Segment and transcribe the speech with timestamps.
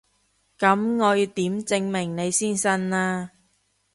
[0.57, 3.29] 噉我要點證明你先信啊？